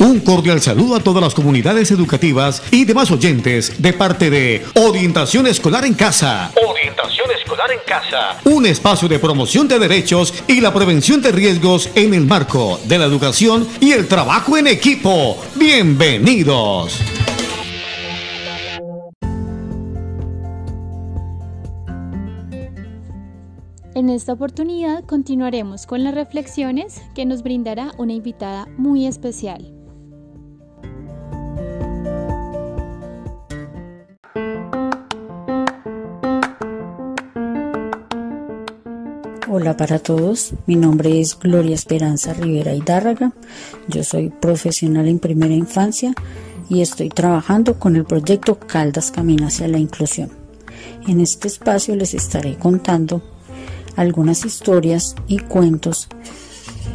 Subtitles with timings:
[0.00, 5.46] Un cordial saludo a todas las comunidades educativas y demás oyentes de parte de Orientación
[5.46, 6.50] Escolar en Casa.
[6.66, 8.40] Orientación Escolar en Casa.
[8.44, 12.96] Un espacio de promoción de derechos y la prevención de riesgos en el marco de
[12.96, 15.36] la educación y el trabajo en equipo.
[15.56, 16.98] Bienvenidos.
[23.94, 29.79] En esta oportunidad continuaremos con las reflexiones que nos brindará una invitada muy especial.
[39.52, 43.32] Hola para todos, mi nombre es Gloria Esperanza Rivera Hidárraga,
[43.88, 46.14] yo soy profesional en primera infancia
[46.68, 50.30] y estoy trabajando con el proyecto Caldas Camina hacia la Inclusión.
[51.08, 53.22] En este espacio les estaré contando
[53.96, 56.06] algunas historias y cuentos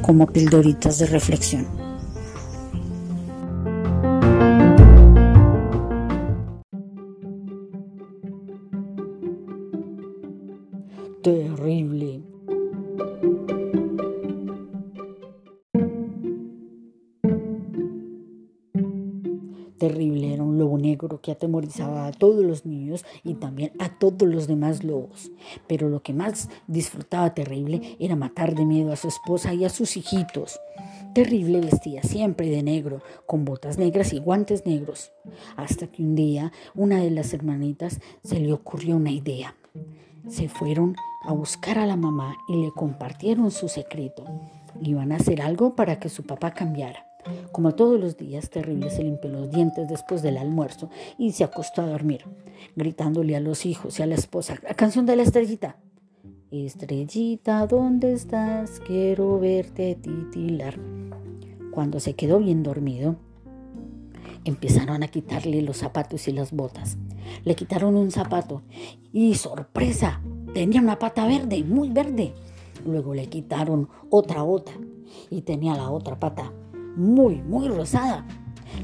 [0.01, 1.84] como pildoritas de reflexión.
[21.21, 25.31] Que atemorizaba a todos los niños y también a todos los demás lobos.
[25.67, 29.69] Pero lo que más disfrutaba Terrible era matar de miedo a su esposa y a
[29.69, 30.59] sus hijitos.
[31.13, 35.11] Terrible vestía siempre de negro, con botas negras y guantes negros.
[35.55, 39.55] Hasta que un día una de las hermanitas se le ocurrió una idea.
[40.27, 44.25] Se fueron a buscar a la mamá y le compartieron su secreto.
[44.81, 47.05] Iban a hacer algo para que su papá cambiara.
[47.55, 51.83] Como todos los días, Terrible se limpió los dientes después del almuerzo y se acostó
[51.83, 52.25] a dormir,
[52.75, 55.77] gritándole a los hijos y a la esposa la canción de la estrellita.
[56.51, 58.81] Estrellita, ¿dónde estás?
[58.81, 60.77] Quiero verte titilar.
[61.71, 63.15] Cuando se quedó bien dormido,
[64.43, 66.97] empezaron a quitarle los zapatos y las botas.
[67.45, 68.63] Le quitaron un zapato
[69.13, 70.19] y sorpresa,
[70.53, 72.33] tenía una pata verde, muy verde.
[72.85, 74.73] Luego le quitaron otra bota
[75.29, 76.51] y tenía la otra pata
[76.95, 78.25] muy, muy rosada.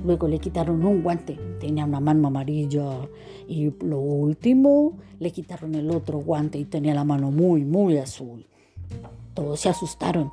[0.05, 3.07] Luego le quitaron un guante, tenía una mano amarilla.
[3.47, 8.45] Y lo último, le quitaron el otro guante y tenía la mano muy, muy azul.
[9.33, 10.31] Todos se asustaron,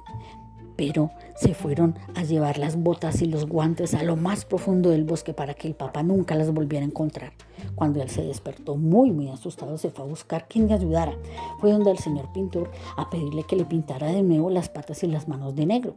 [0.76, 5.04] pero se fueron a llevar las botas y los guantes a lo más profundo del
[5.04, 7.32] bosque para que el papá nunca las volviera a encontrar.
[7.74, 11.16] Cuando él se despertó muy, muy asustado, se fue a buscar quien le ayudara.
[11.60, 15.08] Fue donde el señor pintor a pedirle que le pintara de nuevo las patas y
[15.08, 15.94] las manos de negro.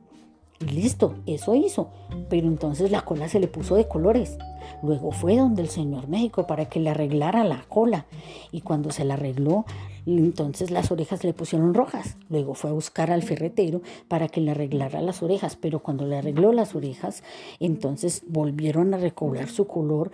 [0.61, 1.89] Y listo, eso hizo.
[2.29, 4.38] Pero entonces la cola se le puso de colores.
[4.83, 8.05] Luego fue donde el señor médico para que le arreglara la cola.
[8.51, 9.66] Y cuando se la arregló,
[10.05, 12.17] entonces las orejas le pusieron rojas.
[12.29, 15.55] Luego fue a buscar al ferretero para que le arreglara las orejas.
[15.55, 17.23] Pero cuando le arregló las orejas,
[17.59, 20.11] entonces volvieron a recobrar su color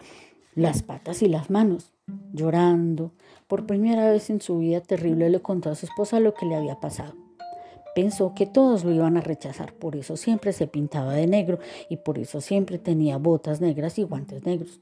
[0.56, 1.92] las patas y las manos.
[2.34, 3.12] Llorando,
[3.48, 6.56] por primera vez en su vida terrible le contó a su esposa lo que le
[6.56, 7.27] había pasado.
[7.98, 11.58] Pensó que todos lo iban a rechazar, por eso siempre se pintaba de negro
[11.90, 14.82] y por eso siempre tenía botas negras y guantes negros.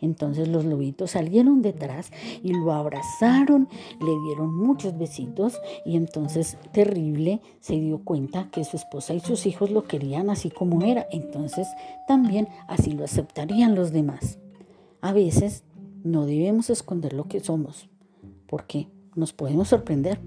[0.00, 3.66] Entonces los lobitos salieron detrás y lo abrazaron,
[4.00, 9.44] le dieron muchos besitos y entonces terrible se dio cuenta que su esposa y sus
[9.46, 11.08] hijos lo querían así como era.
[11.10, 11.66] Entonces
[12.06, 14.38] también así lo aceptarían los demás.
[15.00, 15.64] A veces
[16.04, 17.88] no debemos esconder lo que somos
[18.46, 18.86] porque
[19.16, 20.20] nos podemos sorprender.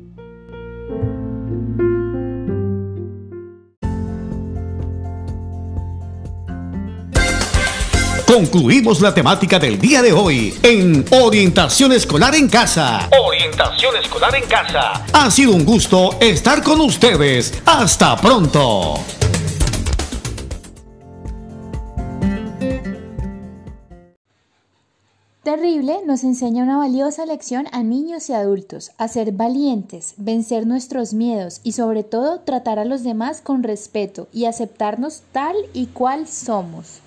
[8.28, 13.08] Concluimos la temática del día de hoy en Orientación Escolar en Casa.
[13.24, 15.06] Orientación Escolar en Casa.
[15.13, 17.53] Ha sido un gusto estar con ustedes.
[17.68, 18.96] Hasta pronto.
[25.44, 31.14] Terrible nos enseña una valiosa lección a niños y adultos, a ser valientes, vencer nuestros
[31.14, 36.28] miedos y sobre todo tratar a los demás con respeto y aceptarnos tal y cual
[36.28, 37.02] somos.